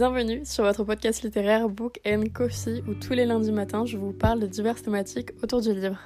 [0.00, 4.14] Bienvenue sur votre podcast littéraire Book and Coffee où tous les lundis matins je vous
[4.14, 5.98] parle de diverses thématiques autour du livre.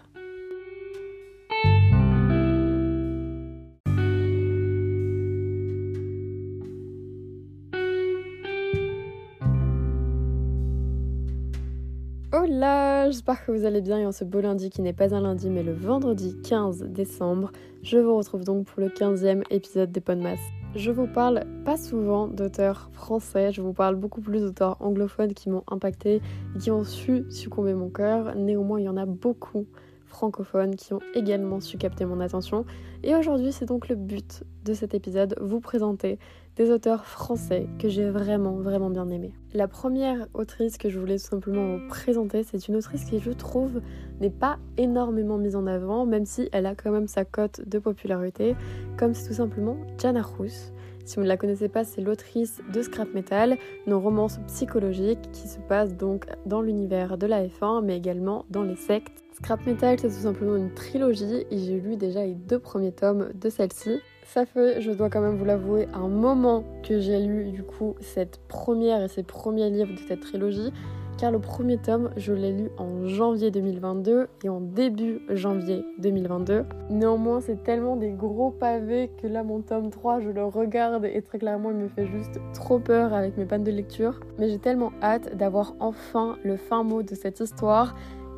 [12.33, 15.21] Hola, j'espère que vous allez bien et en ce beau lundi qui n'est pas un
[15.21, 17.53] lundi mais le vendredi 15 décembre,
[17.85, 20.64] je vous retrouve donc pour le 15e épisode des Podmas.
[20.77, 25.49] Je vous parle pas souvent d'auteurs français, je vous parle beaucoup plus d'auteurs anglophones qui
[25.49, 26.21] m'ont impacté
[26.59, 28.35] qui ont su succomber mon cœur.
[28.35, 29.67] Néanmoins, il y en a beaucoup
[30.05, 32.65] francophones qui ont également su capter mon attention.
[33.05, 36.19] Et aujourd'hui, c'est donc le but de cet épisode, vous présenter
[36.57, 39.35] des auteurs français que j'ai vraiment, vraiment bien aimés.
[39.53, 43.31] La première autrice que je voulais tout simplement vous présenter, c'est une autrice qui, je
[43.31, 43.81] trouve,
[44.21, 47.79] n'est pas énormément mise en avant, même si elle a quand même sa cote de
[47.79, 48.57] popularité,
[48.97, 50.73] comme c'est tout simplement Jana Rousse.
[51.05, 55.49] Si vous ne la connaissez pas, c'est l'autrice de Scrap Metal, nos romances psychologiques qui
[55.49, 59.23] se passent donc dans l'univers de la F1, mais également dans les sectes.
[59.35, 63.29] Scrap Metal, c'est tout simplement une trilogie et j'ai lu déjà les deux premiers tomes
[63.35, 64.01] de celle-ci.
[64.25, 67.97] Ça fait, je dois quand même vous l'avouer, un moment que j'ai lu du coup
[68.01, 70.73] cette première et ces premiers livres de cette trilogie,
[71.17, 76.65] car le premier tome, je l'ai lu en janvier 2022 et en début janvier 2022.
[76.91, 81.23] Néanmoins, c'est tellement des gros pavés que là, mon tome 3, je le regarde et
[81.23, 84.21] très clairement, il me fait juste trop peur avec mes pannes de lecture.
[84.39, 87.95] Mais j'ai tellement hâte d'avoir enfin le fin mot de cette histoire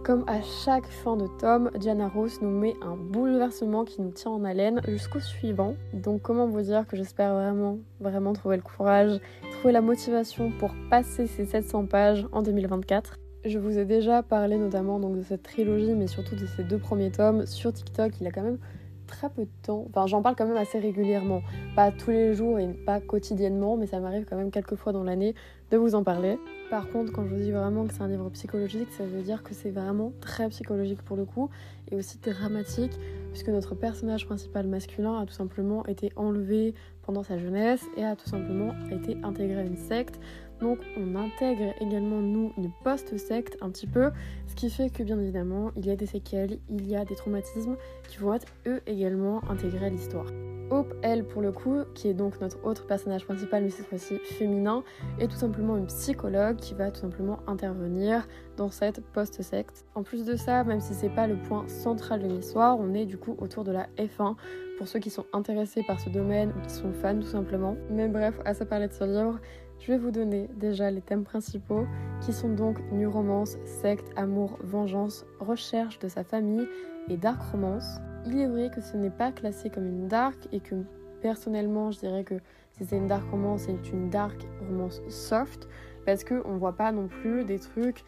[0.07, 4.31] comme à chaque fin de tome, Diana Ross nous met un bouleversement qui nous tient
[4.31, 5.75] en haleine jusqu'au suivant.
[5.95, 9.19] Donc comment vous dire que j'espère vraiment, vraiment trouver le courage,
[9.57, 13.19] trouver la motivation pour passer ces 700 pages en 2024.
[13.47, 17.11] Je vous ai déjà parlé notamment de cette trilogie, mais surtout de ces deux premiers
[17.11, 18.13] tomes sur TikTok.
[18.21, 18.59] Il a quand même
[19.07, 19.87] très peu de temps.
[19.89, 21.41] Enfin, j'en parle quand même assez régulièrement.
[21.75, 25.05] Pas tous les jours et pas quotidiennement, mais ça m'arrive quand même quelques fois dans
[25.05, 25.35] l'année
[25.71, 26.39] de vous en parler.
[26.69, 29.43] Par contre, quand je vous dis vraiment que c'est un livre psychologique, ça veut dire
[29.43, 31.49] que c'est vraiment très psychologique pour le coup
[31.91, 32.93] et aussi dramatique,
[33.37, 38.17] puisque notre personnage principal masculin a tout simplement été enlevé pendant sa jeunesse et a
[38.17, 40.19] tout simplement été intégré à une secte.
[40.59, 44.11] Donc on intègre également nous une post-secte un petit peu,
[44.47, 47.15] ce qui fait que bien évidemment il y a des séquelles, il y a des
[47.15, 47.77] traumatismes
[48.09, 50.29] qui vont être eux également intégrés à l'histoire.
[50.71, 54.19] Hope, elle, pour le coup, qui est donc notre autre personnage principal, mais cette fois-ci
[54.19, 54.83] féminin,
[55.21, 59.85] est tout simplement une psychologue qui va tout simplement intervenir dans cette post-secte.
[59.95, 63.07] En plus de ça, même si c'est pas le point central de l'histoire, on est
[63.07, 64.35] du coup autour de la F1
[64.77, 67.77] pour ceux qui sont intéressés par ce domaine ou qui sont fans tout simplement.
[67.91, 69.39] Mais bref, à ça parler de ce livre,
[69.79, 71.87] je vais vous donner déjà les thèmes principaux
[72.21, 76.67] qui sont donc nu romance, secte, amour, vengeance, recherche de sa famille
[77.09, 77.99] et dark romance.
[78.27, 80.75] Il est vrai que ce n'est pas classé comme une dark et que
[81.23, 82.35] personnellement je dirais que
[82.73, 85.69] si c'est une dark romance, c'est une dark romance soft
[86.05, 88.05] parce qu'on voit pas non plus des trucs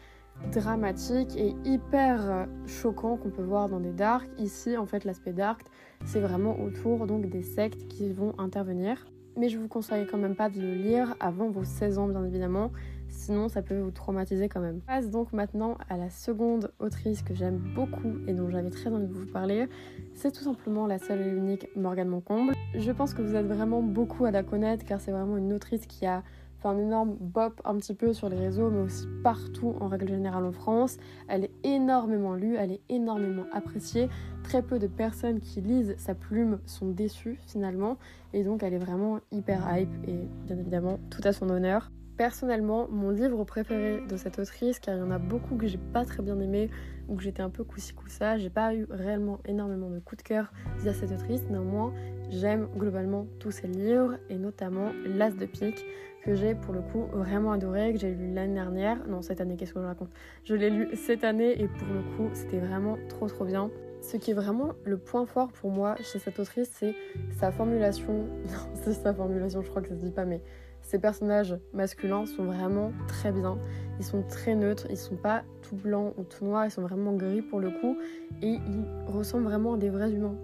[0.51, 4.29] dramatiques et hyper choquants qu'on peut voir dans des dark.
[4.37, 5.61] Ici en fait l'aspect dark
[6.05, 9.05] c'est vraiment autour donc des sectes qui vont intervenir
[9.37, 12.25] mais je vous conseille quand même pas de le lire avant vos 16 ans bien
[12.25, 12.71] évidemment,
[13.19, 14.79] sinon ça peut vous traumatiser quand même.
[14.81, 19.07] Passe donc maintenant à la seconde autrice que j'aime beaucoup et dont j'avais très envie
[19.07, 19.67] de vous parler,
[20.13, 22.53] c'est tout simplement la seule et unique Morgane Moncomble.
[22.73, 25.85] Je pense que vous êtes vraiment beaucoup à la connaître car c'est vraiment une autrice
[25.85, 26.23] qui a
[26.61, 30.09] fait un énorme bop un petit peu sur les réseaux, mais aussi partout en règle
[30.09, 30.97] générale en France.
[31.27, 34.09] Elle est énormément lue, elle est énormément appréciée.
[34.43, 37.97] Très peu de personnes qui lisent sa plume sont déçues finalement,
[38.33, 41.91] et donc elle est vraiment hyper hype et bien évidemment tout à son honneur.
[42.19, 45.77] Personnellement, mon livre préféré de cette autrice, car il y en a beaucoup que j'ai
[45.77, 46.69] pas très bien aimé
[47.07, 50.21] ou que j'étais un peu coussi coussa, j'ai pas eu réellement énormément de coup de
[50.21, 51.43] cœur via cette autrice.
[51.49, 51.93] Néanmoins,
[52.29, 55.85] j'aime globalement tous ses livres et notamment L'As de pique
[56.25, 58.97] que j'ai pour le coup vraiment adoré, que j'ai lu l'année dernière.
[59.07, 60.09] Non, cette année, qu'est-ce que je raconte?
[60.43, 63.71] Je l'ai lu cette année et pour le coup, c'était vraiment trop trop bien.
[64.01, 66.95] Ce qui est vraiment le point fort pour moi chez cette autrice, c'est
[67.39, 68.27] sa formulation.
[68.45, 70.41] Non, c'est sa formulation, je crois que ça se dit pas, mais
[70.89, 73.59] ces personnages masculins sont vraiment très bien.
[73.99, 77.13] Ils sont très neutres, ils sont pas tout blancs ou tout noirs, ils sont vraiment
[77.13, 77.95] gris pour le coup.
[78.41, 80.35] Et ils ressemblent vraiment à des vrais humains.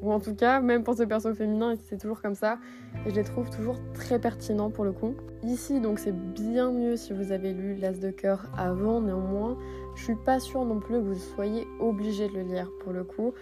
[0.00, 2.56] Ou en tout cas, même pour ce perso féminin, c'est toujours comme ça.
[3.04, 5.14] Et je les trouve toujours très pertinents pour le coup.
[5.42, 9.58] Ici, donc, c'est bien mieux si vous avez lu L'As de cœur avant, néanmoins.
[9.96, 13.04] Je suis pas sûre non plus que vous soyez obligé de le lire pour le
[13.04, 13.34] coup.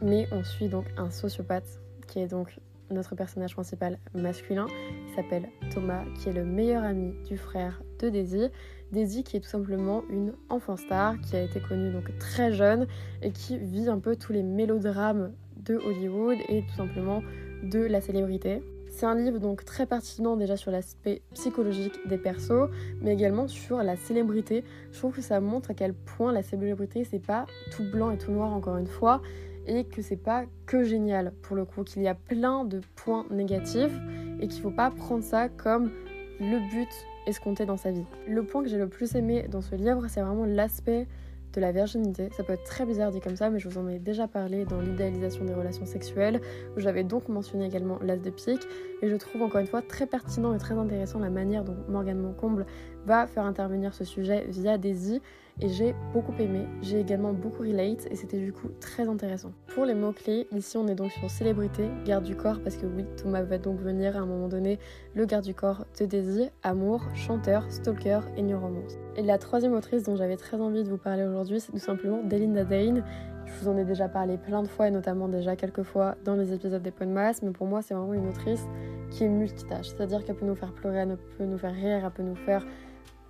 [0.00, 2.58] Mais on suit donc un sociopathe qui est donc
[2.90, 4.66] notre personnage principal masculin,
[5.14, 8.48] s'appelle Thomas, qui est le meilleur ami du frère de Daisy.
[8.92, 12.86] Daisy qui est tout simplement une enfant star, qui a été connue donc très jeune
[13.22, 17.22] et qui vit un peu tous les mélodrames de Hollywood et tout simplement
[17.62, 18.62] de la célébrité.
[18.90, 22.68] C'est un livre donc très pertinent déjà sur l'aspect psychologique des persos,
[23.00, 24.64] mais également sur la célébrité.
[24.90, 28.18] Je trouve que ça montre à quel point la célébrité c'est pas tout blanc et
[28.18, 29.22] tout noir encore une fois,
[29.70, 33.24] et que c'est pas que génial pour le coup, qu'il y a plein de points
[33.30, 33.96] négatifs
[34.40, 35.92] et qu'il faut pas prendre ça comme
[36.40, 36.88] le but
[37.26, 38.04] escompté dans sa vie.
[38.26, 41.06] Le point que j'ai le plus aimé dans ce livre, c'est vraiment l'aspect
[41.52, 42.28] de la virginité.
[42.36, 44.64] Ça peut être très bizarre dit comme ça, mais je vous en ai déjà parlé
[44.64, 46.40] dans l'idéalisation des relations sexuelles,
[46.76, 48.66] où j'avais donc mentionné également l'as de pique.
[49.02, 52.18] Et je trouve encore une fois très pertinent et très intéressant la manière dont Morgane
[52.18, 52.66] Moncomble
[53.06, 55.20] va faire intervenir ce sujet via Daisy
[55.62, 56.66] et j'ai beaucoup aimé.
[56.80, 59.52] J'ai également beaucoup relate et c'était du coup très intéressant.
[59.74, 63.04] Pour les mots-clés, ici on est donc sur célébrité, garde du corps, parce que oui,
[63.16, 64.78] Thomas va donc venir à un moment donné
[65.14, 68.98] le garde du corps de Daisy, amour, chanteur, stalker et new romance.
[69.16, 72.22] Et la troisième autrice dont j'avais très envie de vous parler aujourd'hui, c'est tout simplement
[72.22, 73.04] Delinda Dane.
[73.46, 76.36] Je vous en ai déjà parlé plein de fois et notamment déjà quelques fois dans
[76.36, 78.64] les épisodes des masse, mais pour moi c'est vraiment une autrice
[79.10, 82.10] qui est multitâche, c'est-à-dire qu'elle peut nous faire pleurer, elle peut nous faire rire, elle
[82.12, 82.64] peut nous faire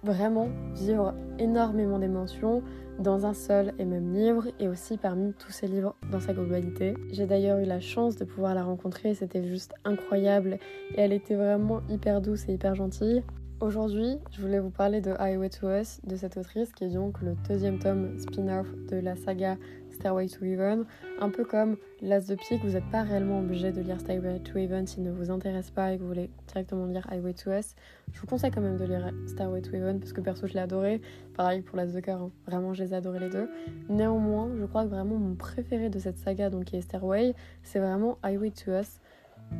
[0.03, 2.63] vraiment vivre énormément d'émotions
[2.99, 6.95] dans un seul et même livre et aussi parmi tous ces livres dans sa globalité.
[7.11, 10.59] J'ai d'ailleurs eu la chance de pouvoir la rencontrer, c'était juste incroyable
[10.95, 13.23] et elle était vraiment hyper douce et hyper gentille.
[13.61, 17.21] Aujourd'hui, je voulais vous parler de Highway to Us, de cette autrice qui est donc
[17.21, 19.57] le deuxième tome spin-off de la saga
[20.01, 20.87] Stairway to Heaven.
[21.21, 24.59] Un peu comme L'As de Pique, vous n'êtes pas réellement obligé de lire Stairway to
[24.59, 27.75] Heaven s'il ne vous intéresse pas et que vous voulez directement lire Highway to Us.
[28.13, 30.61] Je vous conseille quand même de lire Stairway to Heaven parce que perso je l'ai
[30.61, 31.03] adoré.
[31.37, 32.31] Pareil pour L'As de Cœur, hein.
[32.47, 33.51] vraiment je les ai les deux.
[33.91, 37.79] Néanmoins, je crois que vraiment mon préféré de cette saga, donc qui est Stairway, c'est
[37.79, 39.01] vraiment Highway to Us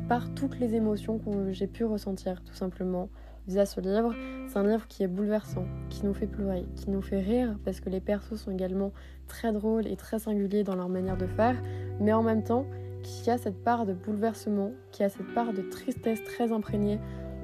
[0.07, 3.09] par toutes les émotions que j'ai pu ressentir tout simplement
[3.47, 4.13] via ce livre.
[4.47, 7.79] C'est un livre qui est bouleversant, qui nous fait pleurer, qui nous fait rire parce
[7.79, 8.91] que les persos sont également
[9.27, 11.55] très drôles et très singuliers dans leur manière de faire,
[11.99, 12.65] mais en même temps
[13.03, 16.99] qui a cette part de bouleversement, qui a cette part de tristesse très imprégnée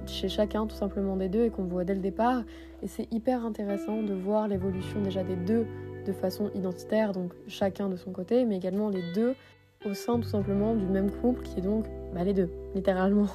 [0.05, 2.44] chez chacun tout simplement des deux et qu'on voit dès le départ.
[2.81, 5.65] Et c'est hyper intéressant de voir l'évolution déjà des deux
[6.05, 9.35] de façon identitaire, donc chacun de son côté, mais également les deux
[9.85, 13.27] au sein tout simplement du même couple qui est donc bah, les deux, littéralement.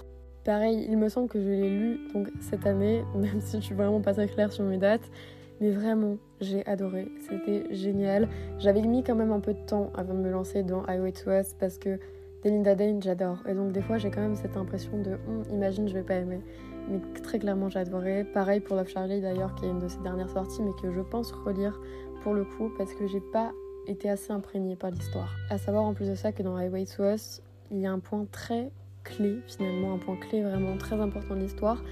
[0.44, 3.74] Pareil, il me semble que je l'ai lu donc cette année, même si je suis
[3.74, 5.08] vraiment pas très claire sur mes dates.
[5.60, 7.08] Mais vraiment, j'ai adoré.
[7.28, 8.28] C'était génial.
[8.58, 11.30] J'avais mis quand même un peu de temps avant de me lancer dans Highway to
[11.30, 12.00] Us parce que
[12.42, 13.38] Delinda Dane, j'adore.
[13.46, 16.14] Et donc, des fois, j'ai quand même cette impression de hum, imagine, je vais pas
[16.14, 16.40] aimer.
[16.90, 18.24] Mais très clairement, j'ai adoré.
[18.24, 21.00] Pareil pour Love Charlie d'ailleurs, qui est une de ses dernières sorties, mais que je
[21.00, 21.80] pense relire
[22.22, 23.52] pour le coup parce que j'ai pas
[23.86, 25.30] été assez imprégnée par l'histoire.
[25.50, 27.40] À savoir en plus de ça que dans Highway to Us,
[27.70, 28.70] il y a un point très
[29.04, 31.82] clé finalement, un point clé vraiment très important de l'histoire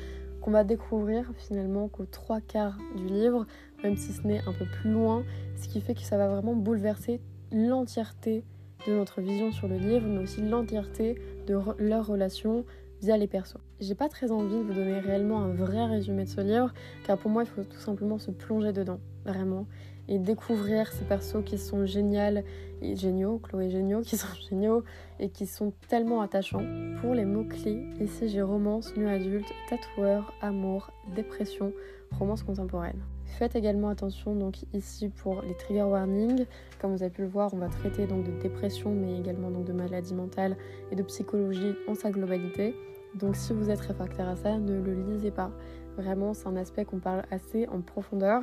[0.40, 3.46] qu'on va découvrir finalement qu'aux trois quarts du livre,
[3.82, 5.22] même si ce n'est un peu plus loin,
[5.56, 7.20] ce qui fait que ça va vraiment bouleverser
[7.52, 8.44] l'entièreté
[8.86, 12.64] de notre vision sur le livre, mais aussi l'entièreté de leur relation
[13.02, 13.58] via les persos.
[13.80, 16.72] J'ai pas très envie de vous donner réellement un vrai résumé de ce livre,
[17.04, 19.66] car pour moi il faut tout simplement se plonger dedans, vraiment
[20.10, 22.42] et découvrir ces persos qui sont géniaux
[22.82, 24.82] et géniaux, Chloé géniaux, qui sont géniaux
[25.20, 26.64] et qui sont tellement attachants.
[27.00, 31.72] Pour les mots-clés, ici j'ai romance, nu adulte, tatoueur, amour, dépression,
[32.18, 33.00] romance contemporaine.
[33.38, 36.44] Faites également attention donc ici pour les trigger warnings.
[36.80, 39.64] Comme vous avez pu le voir, on va traiter donc de dépression mais également donc
[39.64, 40.56] de maladie mentale
[40.90, 42.74] et de psychologie en sa globalité.
[43.14, 45.52] Donc si vous êtes réfractaire à ça, ne le lisez pas.
[45.96, 48.42] Vraiment, c'est un aspect qu'on parle assez en profondeur.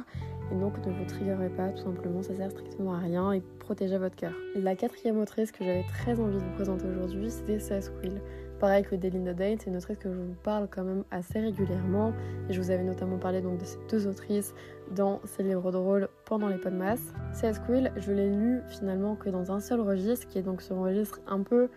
[0.52, 3.98] Et donc, ne vous triggerez pas, tout simplement, ça sert strictement à rien et protégez
[3.98, 4.32] votre cœur.
[4.56, 7.92] La quatrième autrice que j'avais très envie de vous présenter aujourd'hui, c'était C.S.
[8.00, 8.22] Quill.
[8.60, 12.14] Pareil que Delinda Dane, c'est une autrice que je vous parle quand même assez régulièrement.
[12.50, 14.56] Et je vous avais notamment parlé donc de ces deux autrices
[14.96, 17.14] dans ces livres de rôle pendant les pots de masse.
[17.34, 17.60] C.S.
[17.60, 21.20] Quill, je l'ai lu finalement que dans un seul registre, qui est donc ce registre
[21.28, 21.70] un peu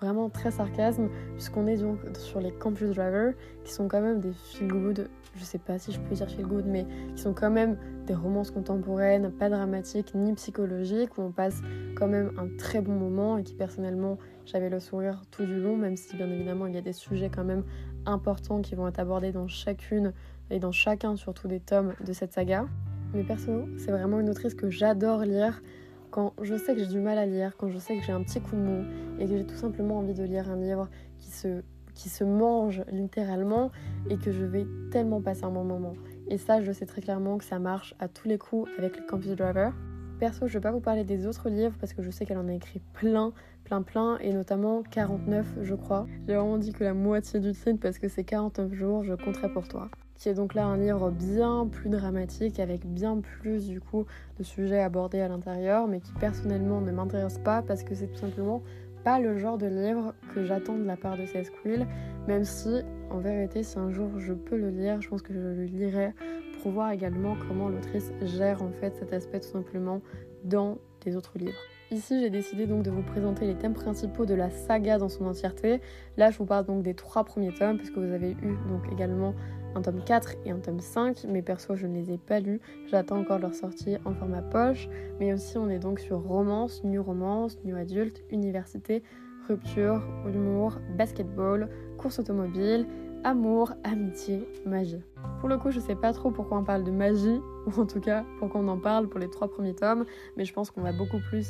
[0.00, 4.32] vraiment très sarcasme, puisqu'on est donc sur les Campus Driver, qui sont quand même des
[4.32, 7.50] feel good, je sais pas si je peux dire feel good, mais qui sont quand
[7.50, 7.76] même
[8.06, 11.60] des romances contemporaines, pas dramatiques ni psychologiques, où on passe
[11.96, 15.76] quand même un très bon moment et qui personnellement j'avais le sourire tout du long,
[15.76, 17.64] même si bien évidemment il y a des sujets quand même
[18.06, 20.12] importants qui vont être abordés dans chacune
[20.50, 22.66] et dans chacun surtout des tomes de cette saga.
[23.12, 25.62] Mais perso, c'est vraiment une autrice que j'adore lire
[26.10, 28.22] quand je sais que j'ai du mal à lire, quand je sais que j'ai un
[28.22, 28.84] petit coup de mou
[29.18, 30.88] et que j'ai tout simplement envie de lire un livre
[31.18, 31.62] qui se,
[31.94, 33.70] qui se mange littéralement
[34.08, 35.94] et que je vais tellement passer un bon moment.
[36.28, 39.06] Et ça, je sais très clairement que ça marche à tous les coups avec le
[39.06, 39.72] Campus Driver.
[40.18, 42.48] Perso, je vais pas vous parler des autres livres parce que je sais qu'elle en
[42.48, 43.32] a écrit plein,
[43.64, 46.06] plein, plein, et notamment 49, je crois.
[46.26, 49.52] J'ai vraiment dit que la moitié du titre parce que c'est 49 jours, je compterai
[49.52, 49.88] pour toi
[50.18, 54.04] qui est donc là un livre bien plus dramatique avec bien plus du coup
[54.38, 58.18] de sujets abordés à l'intérieur mais qui personnellement ne m'intéresse pas parce que c'est tout
[58.18, 58.62] simplement
[59.04, 61.86] pas le genre de livre que j'attends de la part de CS Quill,
[62.26, 65.38] même si en vérité si un jour je peux le lire, je pense que je
[65.38, 66.12] le lirai
[66.60, 70.00] pour voir également comment l'autrice gère en fait cet aspect tout simplement
[70.44, 71.58] dans des autres livres.
[71.90, 75.24] Ici, j'ai décidé donc de vous présenter les thèmes principaux de la saga dans son
[75.24, 75.80] entièreté.
[76.18, 79.34] Là, je vous parle donc des trois premiers tomes, puisque vous avez eu donc également
[79.78, 81.24] un tome 4 et un tome 5.
[81.28, 82.60] Mais perso, je ne les ai pas lus.
[82.86, 84.88] J'attends encore leur sortie en format poche.
[85.20, 89.02] Mais aussi, on est donc sur romance, new romance, new adulte, université,
[89.48, 92.86] rupture, humour, basketball, course automobile,
[93.24, 95.02] amour, amitié, magie.
[95.40, 98.00] Pour le coup, je sais pas trop pourquoi on parle de magie, ou en tout
[98.00, 100.04] cas pourquoi on en parle pour les trois premiers tomes,
[100.36, 101.48] mais je pense qu'on va beaucoup plus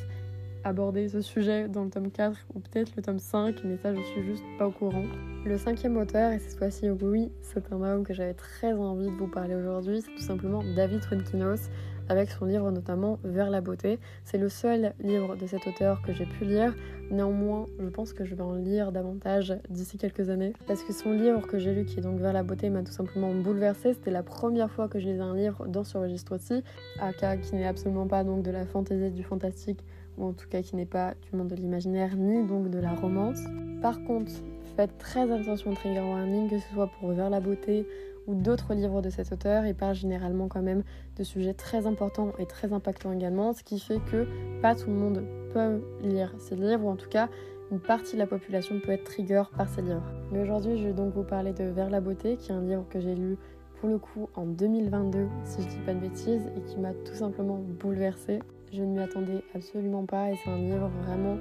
[0.69, 4.03] aborder ce sujet dans le tome 4 ou peut-être le tome 5, mais ça je
[4.03, 5.05] suis juste pas au courant.
[5.45, 9.17] Le cinquième auteur, et cette fois-ci oui, c'est un homme que j'avais très envie de
[9.17, 11.71] vous parler aujourd'hui, c'est tout simplement David Fuenkinos,
[12.09, 13.99] avec son livre notamment Vers la beauté.
[14.25, 16.75] C'est le seul livre de cet auteur que j'ai pu lire.
[17.11, 20.53] Néanmoins, je pense que je vais en lire davantage d'ici quelques années.
[20.67, 22.93] Parce que son livre que j'ai lu, qui est donc Vers la beauté, m'a tout
[22.93, 23.95] simplement bouleversée.
[23.95, 26.63] C'était la première fois que je lisais un livre dans ce registre-ci,
[27.01, 29.85] aka qui n'est absolument pas donc de la fantaisie, du fantastique,
[30.19, 32.93] ou en tout cas qui n'est pas du monde de l'imaginaire, ni donc de la
[32.93, 33.41] romance.
[33.81, 34.33] Par contre,
[34.77, 37.87] faites très attention au trigger warning, que ce soit pour Vers la beauté
[38.27, 39.67] ou d'autres livres de cet auteur.
[39.67, 40.83] Il parle généralement quand même
[41.17, 44.27] de sujets très importants et très impactants également, ce qui fait que
[44.61, 47.29] pas tout le monde peut lire ces livres, ou en tout cas
[47.71, 50.13] une partie de la population peut être trigger par ces livres.
[50.33, 52.85] Mais aujourd'hui, je vais donc vous parler de Vers la beauté, qui est un livre
[52.89, 53.37] que j'ai lu
[53.81, 57.15] pour le coup en 2022, si je dis pas de bêtises, et qui m'a tout
[57.15, 58.41] simplement bouleversée.
[58.73, 61.39] Je ne m'y attendais absolument pas, et c'est un livre vraiment,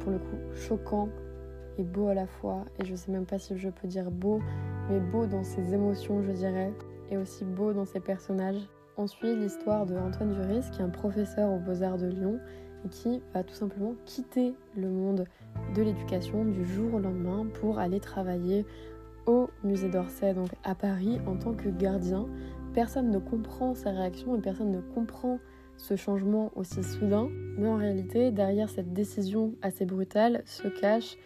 [0.00, 1.08] pour le coup, choquant
[1.76, 2.64] et beau à la fois.
[2.78, 4.40] Et je sais même pas si je peux dire beau,
[4.88, 6.72] mais beau dans ses émotions, je dirais,
[7.10, 8.68] et aussi beau dans ses personnages.
[8.96, 12.38] On suit l'histoire de Antoine Duris, qui est un professeur aux Beaux-Arts de Lyon
[12.84, 15.24] et qui va tout simplement quitter le monde
[15.74, 18.66] de l'éducation du jour au lendemain pour aller travailler
[19.26, 22.26] au musée d'Orsay, donc à Paris, en tant que gardien.
[22.72, 25.38] Personne ne comprend sa réaction et personne ne comprend
[25.78, 27.28] ce changement aussi soudain.
[27.56, 31.16] Mais en réalité, derrière cette décision assez brutale se cache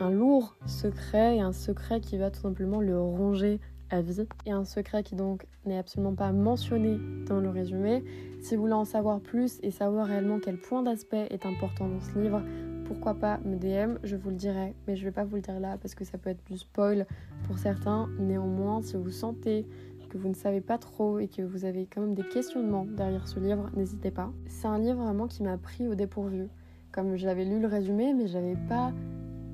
[0.00, 4.26] un lourd secret et un secret qui va tout simplement le ronger à vie.
[4.46, 8.04] Et un secret qui donc n'est absolument pas mentionné dans le résumé.
[8.40, 12.00] Si vous voulez en savoir plus et savoir réellement quel point d'aspect est important dans
[12.00, 12.42] ce livre,
[12.86, 15.60] pourquoi pas me DM, je vous le dirai, mais je vais pas vous le dire
[15.60, 17.06] là parce que ça peut être du spoil
[17.44, 18.08] pour certains.
[18.18, 19.66] Néanmoins, si vous sentez
[20.12, 23.26] que vous ne savez pas trop et que vous avez quand même des questionnements derrière
[23.26, 24.30] ce livre, n'hésitez pas.
[24.46, 26.48] C'est un livre vraiment qui m'a pris au dépourvu.
[26.92, 28.92] Comme j'avais lu le résumé, mais j'avais pas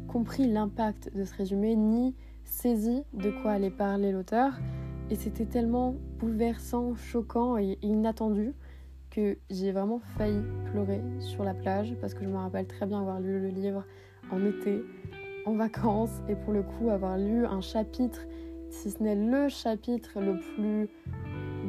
[0.09, 4.59] compris l'impact de ce résumé ni saisi de quoi allait parler l'auteur.
[5.11, 8.53] Et c'était tellement bouleversant, choquant et inattendu
[9.11, 13.01] que j'ai vraiment failli pleurer sur la plage parce que je me rappelle très bien
[13.01, 13.85] avoir lu le livre
[14.33, 14.83] en été,
[15.47, 18.27] en vacances, et pour le coup avoir lu un chapitre,
[18.71, 20.89] si ce n'est le chapitre le plus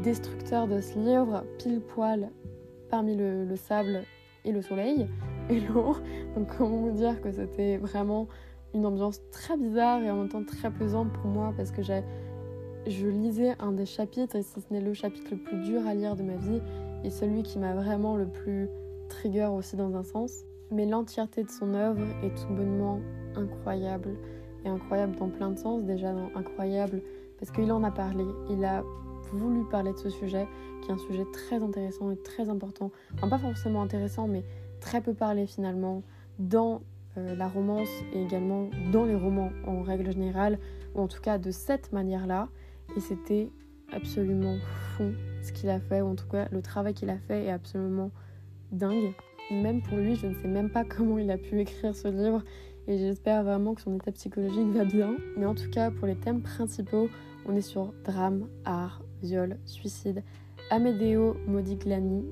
[0.04, 2.30] destructeur de ce livre, pile poil
[2.90, 4.04] parmi le, le sable
[4.46, 5.08] et le soleil
[5.50, 5.96] et l'eau.
[6.36, 8.28] Donc comment vous dire que c'était vraiment
[8.74, 12.04] une ambiance très bizarre et en même temps très pesante pour moi parce que j'ai,
[12.88, 15.94] je lisais un des chapitres, et si ce n'est le chapitre le plus dur à
[15.94, 16.62] lire de ma vie,
[17.04, 18.70] et celui qui m'a vraiment le plus
[19.10, 20.44] trigger aussi dans un sens.
[20.72, 23.00] Mais l'entièreté de son œuvre est tout bonnement
[23.36, 24.16] incroyable.
[24.66, 27.02] Et incroyable dans plein de sens, déjà incroyable
[27.40, 28.84] parce qu'il en a parlé, il a
[29.32, 30.48] voulu parler de ce sujet,
[30.82, 32.92] qui est un sujet très intéressant et très important.
[33.16, 34.44] Enfin, pas forcément intéressant, mais
[34.82, 36.04] très peu parlé finalement
[36.38, 36.82] dans
[37.18, 40.60] euh, la romance et également dans les romans en règle générale,
[40.96, 42.50] ou en tout cas de cette manière-là.
[42.98, 43.50] Et c'était
[43.94, 44.58] absolument
[44.96, 45.12] fou
[45.42, 48.12] ce qu'il a fait, ou en tout cas le travail qu'il a fait est absolument
[48.72, 49.14] dingue.
[49.52, 52.44] Même pour lui, je ne sais même pas comment il a pu écrire ce livre
[52.88, 55.16] et j'espère vraiment que son état psychologique va bien.
[55.38, 57.10] Mais en tout cas, pour les thèmes principaux,
[57.46, 60.24] on est sur drame, art, viol, suicide,
[60.70, 62.26] Amedeo Modigliani,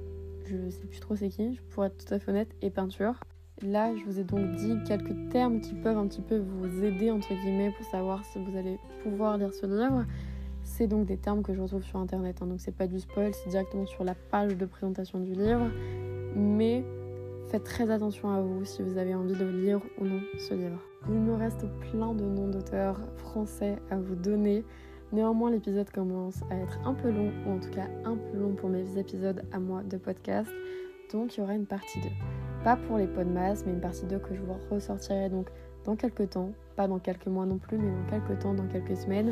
[0.46, 3.20] je sais plus trop c'est qui, pour être tout à fait honnête, et peinture.
[3.64, 7.10] Là, je vous ai donc dit quelques termes qui peuvent un petit peu vous aider,
[7.10, 10.06] entre guillemets, pour savoir si vous allez pouvoir lire ce livre.
[10.64, 13.34] C'est donc des termes que je retrouve sur internet, hein, donc c'est pas du spoil,
[13.34, 15.72] c'est directement sur la page de présentation du livre.
[16.36, 16.84] Mais
[17.50, 20.80] faites très attention à vous si vous avez envie de lire ou non ce livre.
[21.10, 24.66] Il me reste plein de noms d'auteurs français à vous donner.
[25.14, 28.56] Néanmoins, l'épisode commence à être un peu long, ou en tout cas un peu long
[28.56, 30.52] pour mes épisodes à moi de podcast.
[31.14, 32.10] Donc il y aura une partie 2.
[32.64, 35.48] Pas pour les masse, mais une partie 2 que je vous ressortirai donc
[35.86, 36.52] dans quelques temps.
[36.76, 39.32] Pas dans quelques mois non plus, mais dans quelques temps, dans quelques semaines.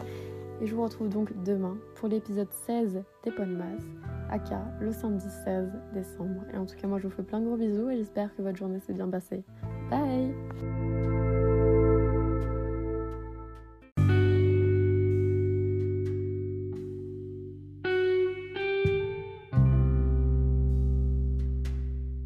[0.62, 3.84] Et je vous retrouve donc demain pour l'épisode 16 des pots de masse,
[4.30, 6.44] aka le samedi 16 décembre.
[6.54, 8.42] Et en tout cas, moi je vous fais plein de gros bisous et j'espère que
[8.42, 9.44] votre journée s'est bien passée.
[9.90, 10.34] Bye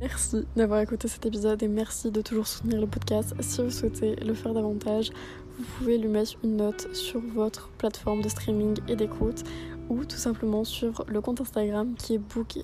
[0.02, 3.34] Merci d'avoir écouté cet épisode et merci de toujours soutenir le podcast.
[3.42, 5.12] Si vous souhaitez le faire davantage,
[5.58, 9.44] vous pouvez lui mettre une note sur votre plateforme de streaming et d'écoute
[9.90, 12.60] ou tout simplement sur le compte Instagram qui est Book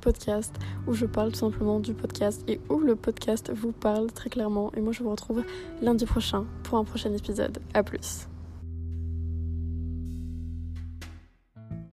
[0.00, 0.56] Podcast
[0.86, 4.72] où je parle tout simplement du podcast et où le podcast vous parle très clairement.
[4.76, 5.44] Et moi je vous retrouve
[5.82, 7.58] lundi prochain pour un prochain épisode.
[7.74, 8.29] A plus